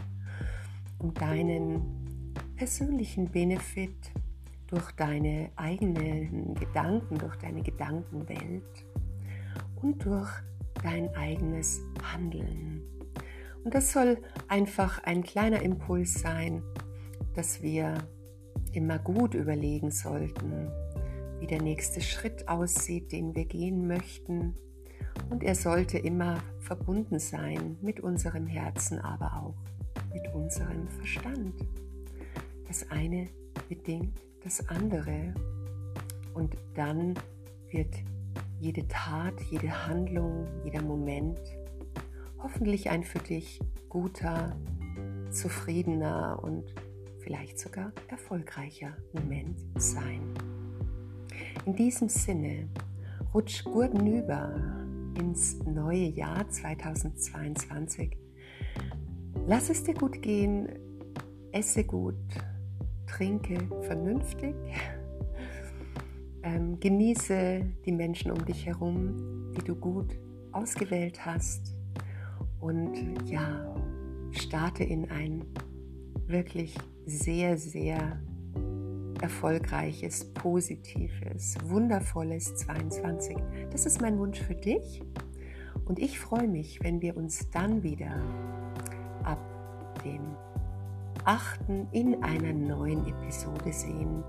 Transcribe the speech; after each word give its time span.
um 0.97 1.13
deinen 1.13 2.33
persönlichen 2.55 3.27
Benefit 3.27 4.13
durch 4.67 4.91
deine 4.93 5.49
eigenen 5.57 6.55
Gedanken, 6.55 7.17
durch 7.17 7.35
deine 7.35 7.63
Gedankenwelt 7.63 8.85
und 9.81 10.03
durch 10.05 10.29
dein 10.83 11.13
eigenes 11.15 11.81
Handeln. 12.03 12.83
Und 13.63 13.73
das 13.73 13.91
soll 13.91 14.17
einfach 14.47 15.03
ein 15.03 15.23
kleiner 15.23 15.61
Impuls 15.61 16.13
sein, 16.13 16.63
dass 17.35 17.61
wir 17.61 17.95
immer 18.73 18.99
gut 18.99 19.33
überlegen 19.33 19.91
sollten, 19.91 20.71
wie 21.39 21.47
der 21.47 21.61
nächste 21.61 22.01
Schritt 22.01 22.47
aussieht, 22.47 23.11
den 23.11 23.35
wir 23.35 23.45
gehen 23.45 23.87
möchten. 23.87 24.55
Und 25.29 25.43
er 25.43 25.55
sollte 25.55 25.97
immer 25.97 26.37
verbunden 26.59 27.19
sein 27.19 27.77
mit 27.81 27.99
unserem 27.99 28.47
Herzen, 28.47 28.99
aber 28.99 29.43
auch 29.43 29.55
mit 30.13 30.33
unserem 30.33 30.87
Verstand. 30.87 31.53
Das 32.67 32.89
eine 32.89 33.27
bedingt 33.67 34.19
das 34.43 34.67
andere. 34.69 35.33
Und 36.33 36.55
dann 36.75 37.15
wird 37.71 37.95
jede 38.59 38.87
Tat, 38.87 39.39
jede 39.49 39.87
Handlung, 39.87 40.47
jeder 40.63 40.81
Moment 40.81 41.39
hoffentlich 42.41 42.89
ein 42.89 43.03
für 43.03 43.19
dich 43.19 43.59
guter, 43.89 44.55
zufriedener 45.31 46.39
und 46.41 46.63
vielleicht 47.19 47.59
sogar 47.59 47.91
erfolgreicher 48.07 48.95
Moment 49.13 49.59
sein. 49.75 50.21
In 51.65 51.75
diesem 51.75 52.09
Sinne, 52.09 52.69
rutsch 53.33 53.63
gut 53.63 53.93
über 54.01 54.55
ins 55.19 55.59
neue 55.65 56.07
Jahr 56.07 56.47
2022. 56.49 58.17
Lass 59.45 59.69
es 59.69 59.83
dir 59.83 59.93
gut 59.93 60.21
gehen, 60.21 60.69
esse 61.51 61.83
gut, 61.83 62.15
trinke 63.07 63.57
vernünftig 63.81 64.55
ähm, 66.43 66.79
genieße 66.79 67.65
die 67.85 67.91
Menschen 67.91 68.31
um 68.31 68.45
dich 68.45 68.65
herum, 68.65 69.53
die 69.57 69.63
du 69.63 69.75
gut 69.75 70.17
ausgewählt 70.51 71.25
hast. 71.25 71.73
Und 72.59 72.95
ja, 73.25 73.75
starte 74.31 74.83
in 74.83 75.09
ein 75.09 75.45
wirklich 76.27 76.75
sehr, 77.05 77.57
sehr 77.57 78.19
erfolgreiches, 79.21 80.25
positives, 80.33 81.55
wundervolles 81.63 82.55
22. 82.55 83.37
Das 83.71 83.85
ist 83.85 84.01
mein 84.01 84.17
Wunsch 84.19 84.39
für 84.39 84.55
dich. 84.55 85.01
Und 85.85 85.99
ich 85.99 86.19
freue 86.19 86.47
mich, 86.47 86.83
wenn 86.83 87.01
wir 87.01 87.15
uns 87.15 87.49
dann 87.51 87.81
wieder 87.83 88.21
ab 89.23 89.39
dem 90.03 90.35
8. 91.23 91.59
in 91.91 92.23
einer 92.23 92.53
neuen 92.53 93.07
Episode 93.07 93.71
sehen 93.71 94.23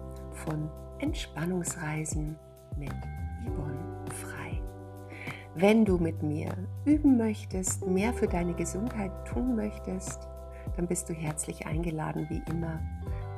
von 0.45 0.69
Entspannungsreisen 0.99 2.37
mit 2.77 2.93
Yvonne 3.45 3.79
Frei. 4.13 4.61
Wenn 5.55 5.85
du 5.85 5.99
mit 5.99 6.23
mir 6.23 6.55
üben 6.85 7.17
möchtest, 7.17 7.85
mehr 7.87 8.13
für 8.13 8.29
deine 8.29 8.55
Gesundheit 8.55 9.11
tun 9.27 9.57
möchtest, 9.57 10.29
dann 10.77 10.87
bist 10.87 11.09
du 11.09 11.15
herzlich 11.15 11.67
eingeladen, 11.67 12.27
wie 12.29 12.43
immer, 12.51 12.79